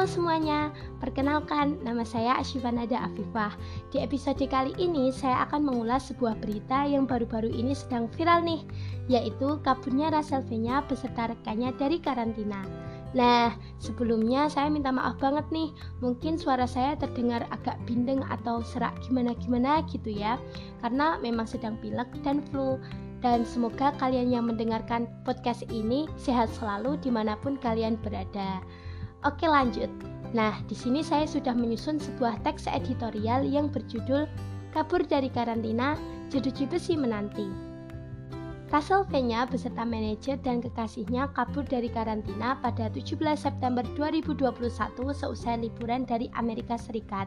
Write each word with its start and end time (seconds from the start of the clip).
Halo 0.00 0.16
semuanya, 0.16 0.72
perkenalkan 0.96 1.76
nama 1.84 2.08
saya 2.08 2.40
Ashifanada 2.40 3.04
Afifah. 3.04 3.52
Di 3.92 4.00
episode 4.00 4.40
kali 4.48 4.72
ini 4.80 5.12
saya 5.12 5.44
akan 5.44 5.60
mengulas 5.60 6.08
sebuah 6.08 6.40
berita 6.40 6.88
yang 6.88 7.04
baru-baru 7.04 7.52
ini 7.52 7.76
sedang 7.76 8.08
viral 8.16 8.40
nih, 8.40 8.64
yaitu 9.12 9.60
kaburnya 9.60 10.08
Rasel 10.08 10.40
Venya 10.48 10.80
beserta 10.88 11.28
rekannya 11.28 11.76
dari 11.76 12.00
karantina. 12.00 12.64
Nah, 13.12 13.52
sebelumnya 13.76 14.48
saya 14.48 14.72
minta 14.72 14.88
maaf 14.88 15.20
banget 15.20 15.44
nih, 15.52 15.68
mungkin 16.00 16.40
suara 16.40 16.64
saya 16.64 16.96
terdengar 16.96 17.44
agak 17.52 17.76
bindeng 17.84 18.24
atau 18.32 18.64
serak 18.64 18.96
gimana-gimana 19.04 19.84
gitu 19.92 20.16
ya, 20.16 20.40
karena 20.80 21.20
memang 21.20 21.44
sedang 21.44 21.76
pilek 21.84 22.08
dan 22.24 22.40
flu 22.48 22.80
dan 23.20 23.44
semoga 23.44 23.92
kalian 24.00 24.32
yang 24.32 24.48
mendengarkan 24.48 25.12
podcast 25.28 25.60
ini 25.68 26.08
sehat 26.16 26.48
selalu 26.56 26.96
di 27.04 27.12
mana 27.12 27.36
pun 27.36 27.60
kalian 27.60 28.00
berada. 28.00 28.64
Oke 29.20 29.44
lanjut. 29.44 29.92
Nah, 30.32 30.56
di 30.64 30.72
sini 30.72 31.04
saya 31.04 31.28
sudah 31.28 31.52
menyusun 31.52 32.00
sebuah 32.00 32.40
teks 32.40 32.64
editorial 32.64 33.44
yang 33.44 33.68
berjudul 33.68 34.24
Kabur 34.72 35.02
dari 35.04 35.28
Karantina, 35.28 35.98
Jeruji 36.32 36.64
Besi 36.64 36.96
Menanti. 36.96 37.70
Venya 39.10 39.50
beserta 39.50 39.82
manajer 39.82 40.38
dan 40.46 40.62
kekasihnya 40.62 41.34
kabur 41.34 41.66
dari 41.66 41.90
karantina 41.90 42.54
pada 42.62 42.86
17 42.86 43.18
September 43.34 43.82
2021 43.98 44.54
seusai 45.10 45.66
liburan 45.66 46.06
dari 46.06 46.30
Amerika 46.38 46.78
Serikat. 46.78 47.26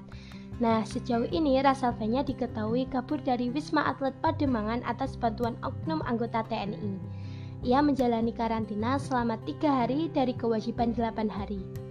Nah, 0.64 0.88
sejauh 0.88 1.28
ini 1.36 1.60
Venya 2.00 2.24
diketahui 2.24 2.88
kabur 2.88 3.20
dari 3.20 3.52
Wisma 3.52 3.92
Atlet 3.92 4.16
Pademangan 4.24 4.88
atas 4.88 5.20
bantuan 5.20 5.60
oknum 5.68 6.00
anggota 6.08 6.48
TNI. 6.48 6.96
Ia 7.68 7.84
menjalani 7.84 8.32
karantina 8.32 8.96
selama 8.96 9.36
tiga 9.44 9.84
hari 9.84 10.08
dari 10.16 10.32
kewajiban 10.32 10.96
8 10.96 11.28
hari. 11.28 11.83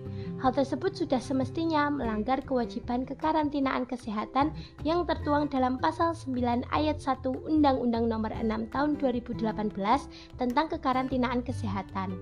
Hal 0.42 0.50
tersebut 0.50 0.90
sudah 0.98 1.22
semestinya 1.22 1.86
melanggar 1.86 2.42
kewajiban 2.42 3.06
kekarantinaan 3.06 3.86
kesehatan 3.86 4.50
yang 4.82 5.06
tertuang 5.06 5.46
dalam 5.46 5.78
pasal 5.78 6.18
9 6.18 6.66
ayat 6.74 6.98
1 6.98 7.22
Undang-Undang 7.30 8.10
Nomor 8.10 8.34
6 8.34 8.74
Tahun 8.74 8.90
2018 8.98 9.38
tentang 10.42 10.66
kekarantinaan 10.66 11.46
kesehatan. 11.46 12.18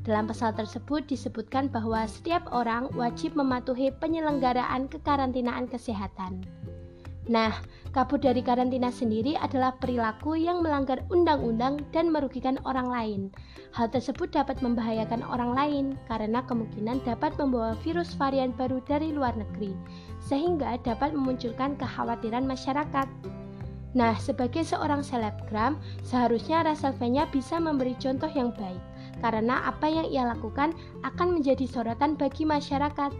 Dalam 0.00 0.24
pasal 0.24 0.56
tersebut 0.56 1.12
disebutkan 1.12 1.68
bahwa 1.68 2.08
setiap 2.08 2.48
orang 2.56 2.88
wajib 2.96 3.36
mematuhi 3.36 3.92
penyelenggaraan 4.00 4.88
kekarantinaan 4.88 5.68
kesehatan. 5.68 6.48
Nah, 7.28 7.52
kabur 7.92 8.16
dari 8.16 8.40
karantina 8.40 8.88
sendiri 8.88 9.36
adalah 9.36 9.76
perilaku 9.76 10.32
yang 10.32 10.64
melanggar 10.64 11.04
undang-undang 11.12 11.84
dan 11.92 12.08
merugikan 12.08 12.56
orang 12.64 12.88
lain. 12.88 13.20
Hal 13.76 13.92
tersebut 13.92 14.32
dapat 14.32 14.64
membahayakan 14.64 15.20
orang 15.28 15.52
lain 15.52 15.86
karena 16.08 16.40
kemungkinan 16.48 17.04
dapat 17.04 17.36
membawa 17.36 17.76
virus 17.84 18.16
varian 18.16 18.56
baru 18.56 18.80
dari 18.88 19.12
luar 19.12 19.36
negeri, 19.36 19.76
sehingga 20.24 20.80
dapat 20.80 21.12
memunculkan 21.12 21.76
kekhawatiran 21.76 22.48
masyarakat. 22.48 23.08
Nah, 23.92 24.16
sebagai 24.16 24.64
seorang 24.64 25.04
selebgram, 25.04 25.76
seharusnya 26.00 26.64
Raselvenya 26.64 27.28
bisa 27.28 27.60
memberi 27.60 27.92
contoh 28.00 28.28
yang 28.32 28.56
baik, 28.56 28.80
karena 29.20 29.68
apa 29.68 29.84
yang 29.84 30.08
ia 30.08 30.28
lakukan 30.28 30.72
akan 31.04 31.40
menjadi 31.40 31.68
sorotan 31.68 32.16
bagi 32.16 32.48
masyarakat. 32.48 33.12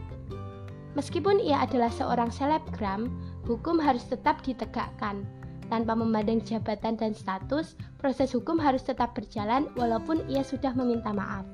Meskipun 0.97 1.39
ia 1.39 1.62
adalah 1.62 1.93
seorang 1.93 2.33
selebgram, 2.33 3.09
hukum 3.49 3.81
harus 3.81 4.05
tetap 4.05 4.45
ditegakkan. 4.45 5.25
Tanpa 5.73 5.97
memandang 5.97 6.45
jabatan 6.45 6.97
dan 6.97 7.13
status, 7.17 7.77
proses 7.97 8.33
hukum 8.37 8.61
harus 8.61 8.85
tetap 8.85 9.17
berjalan 9.17 9.69
walaupun 9.77 10.21
ia 10.29 10.45
sudah 10.45 10.73
meminta 10.77 11.13
maaf. 11.13 11.45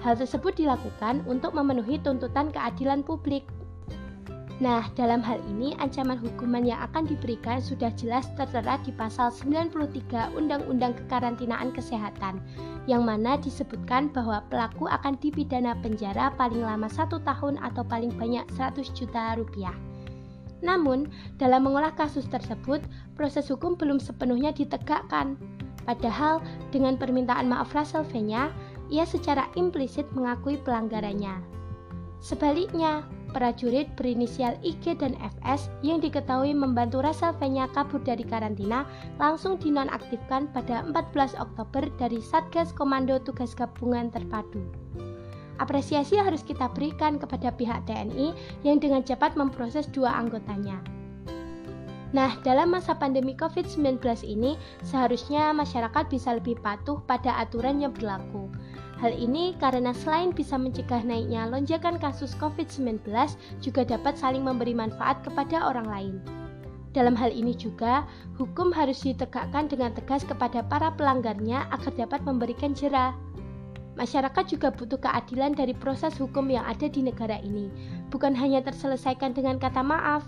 Hal 0.00 0.16
tersebut 0.16 0.56
dilakukan 0.56 1.24
untuk 1.28 1.52
memenuhi 1.52 2.00
tuntutan 2.00 2.52
keadilan 2.52 3.04
publik. 3.04 3.44
Nah, 4.58 4.90
dalam 4.98 5.22
hal 5.22 5.38
ini 5.54 5.78
ancaman 5.78 6.18
hukuman 6.18 6.66
yang 6.66 6.82
akan 6.90 7.06
diberikan 7.06 7.62
sudah 7.62 7.94
jelas 7.94 8.26
tertera 8.34 8.74
di 8.82 8.90
pasal 8.90 9.30
93 9.30 10.34
Undang-Undang 10.34 10.98
Kekarantinaan 10.98 11.70
Kesehatan, 11.70 12.42
yang 12.90 13.06
mana 13.06 13.38
disebutkan 13.38 14.10
bahwa 14.10 14.42
pelaku 14.50 14.90
akan 14.90 15.14
dipidana 15.22 15.78
penjara 15.78 16.34
paling 16.34 16.66
lama 16.66 16.90
satu 16.90 17.22
tahun 17.22 17.54
atau 17.62 17.86
paling 17.86 18.10
banyak 18.18 18.42
100 18.58 18.82
juta 18.98 19.38
rupiah. 19.38 19.74
Namun, 20.60 21.10
dalam 21.38 21.66
mengolah 21.66 21.94
kasus 21.94 22.26
tersebut, 22.26 22.82
proses 23.14 23.46
hukum 23.50 23.78
belum 23.78 24.02
sepenuhnya 24.02 24.50
ditegakkan. 24.50 25.38
Padahal, 25.86 26.42
dengan 26.74 27.00
permintaan 27.00 27.48
maaf 27.48 27.72
Russell 27.72 28.04
ia 28.88 29.04
secara 29.04 29.48
implisit 29.56 30.04
mengakui 30.12 30.60
pelanggarannya. 30.60 31.40
Sebaliknya, 32.18 33.06
prajurit 33.30 33.86
berinisial 33.94 34.58
IG 34.64 34.98
dan 34.98 35.14
FS 35.20 35.70
yang 35.86 36.02
diketahui 36.02 36.50
membantu 36.50 37.04
Russell 37.04 37.36
kabur 37.70 38.02
dari 38.02 38.24
karantina 38.26 38.88
langsung 39.22 39.60
dinonaktifkan 39.60 40.50
pada 40.50 40.82
14 40.82 41.38
Oktober 41.38 41.86
dari 42.00 42.18
Satgas 42.18 42.74
Komando 42.74 43.20
Tugas 43.22 43.54
Gabungan 43.54 44.10
Terpadu. 44.10 44.64
Apresiasi 45.58 46.18
harus 46.18 46.46
kita 46.46 46.70
berikan 46.70 47.18
kepada 47.18 47.50
pihak 47.50 47.86
TNI 47.86 48.34
yang 48.62 48.78
dengan 48.78 49.02
cepat 49.02 49.34
memproses 49.34 49.90
dua 49.90 50.14
anggotanya. 50.14 50.78
Nah, 52.16 52.40
dalam 52.40 52.72
masa 52.72 52.96
pandemi 52.96 53.36
COVID-19 53.36 54.00
ini, 54.24 54.56
seharusnya 54.80 55.52
masyarakat 55.52 56.08
bisa 56.08 56.40
lebih 56.40 56.56
patuh 56.64 57.04
pada 57.04 57.36
aturan 57.36 57.84
yang 57.84 57.92
berlaku. 57.92 58.48
Hal 58.98 59.12
ini 59.14 59.54
karena 59.60 59.92
selain 59.92 60.32
bisa 60.32 60.56
mencegah 60.56 61.04
naiknya 61.04 61.46
lonjakan 61.52 62.00
kasus 62.00 62.32
COVID-19, 62.40 63.04
juga 63.60 63.84
dapat 63.84 64.16
saling 64.16 64.40
memberi 64.40 64.72
manfaat 64.72 65.20
kepada 65.20 65.68
orang 65.68 65.86
lain. 65.86 66.14
Dalam 66.96 67.12
hal 67.14 67.30
ini 67.30 67.52
juga, 67.52 68.08
hukum 68.40 68.72
harus 68.72 69.04
ditegakkan 69.04 69.68
dengan 69.68 69.92
tegas 69.92 70.24
kepada 70.24 70.64
para 70.64 70.88
pelanggarnya 70.96 71.68
agar 71.70 71.92
dapat 71.94 72.24
memberikan 72.24 72.72
jerah. 72.72 73.12
Masyarakat 73.98 74.44
juga 74.46 74.70
butuh 74.70 75.02
keadilan 75.02 75.58
dari 75.58 75.74
proses 75.74 76.14
hukum 76.22 76.46
yang 76.46 76.62
ada 76.62 76.86
di 76.86 77.02
negara 77.02 77.42
ini, 77.42 77.66
bukan 78.14 78.30
hanya 78.30 78.62
terselesaikan 78.62 79.34
dengan 79.34 79.58
kata 79.58 79.82
maaf. 79.82 80.22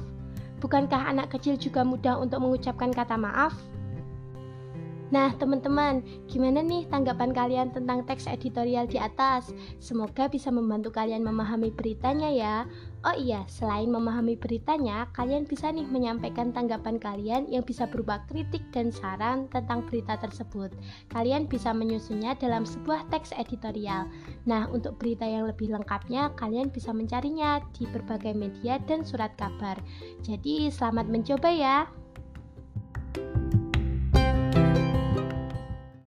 Bukankah 0.59 1.07
anak 1.07 1.31
kecil 1.31 1.55
juga 1.55 1.87
mudah 1.87 2.19
untuk 2.19 2.43
mengucapkan 2.43 2.91
kata 2.91 3.15
maaf? 3.15 3.55
Nah, 5.11 5.35
teman-teman, 5.35 6.07
gimana 6.31 6.63
nih 6.63 6.87
tanggapan 6.87 7.35
kalian 7.35 7.75
tentang 7.75 8.07
teks 8.07 8.31
editorial 8.31 8.87
di 8.87 8.95
atas? 8.95 9.51
Semoga 9.83 10.31
bisa 10.31 10.55
membantu 10.55 10.95
kalian 10.95 11.27
memahami 11.27 11.75
beritanya 11.75 12.31
ya. 12.31 12.57
Oh 13.03 13.17
iya, 13.19 13.43
selain 13.51 13.91
memahami 13.91 14.39
beritanya, 14.39 15.11
kalian 15.11 15.51
bisa 15.51 15.75
nih 15.75 15.83
menyampaikan 15.91 16.55
tanggapan 16.55 17.03
kalian 17.03 17.51
yang 17.51 17.67
bisa 17.67 17.91
berupa 17.91 18.23
kritik 18.31 18.63
dan 18.71 18.95
saran 18.95 19.51
tentang 19.51 19.83
berita 19.91 20.15
tersebut. 20.15 20.71
Kalian 21.11 21.51
bisa 21.51 21.75
menyusunnya 21.75 22.39
dalam 22.39 22.63
sebuah 22.63 23.11
teks 23.11 23.35
editorial. 23.35 24.07
Nah, 24.47 24.71
untuk 24.71 24.95
berita 24.95 25.27
yang 25.27 25.51
lebih 25.51 25.75
lengkapnya, 25.75 26.31
kalian 26.39 26.71
bisa 26.71 26.95
mencarinya 26.95 27.59
di 27.75 27.83
berbagai 27.91 28.31
media 28.31 28.79
dan 28.87 29.03
surat 29.03 29.35
kabar. 29.35 29.75
Jadi, 30.23 30.71
selamat 30.71 31.11
mencoba 31.11 31.51
ya. 31.51 31.91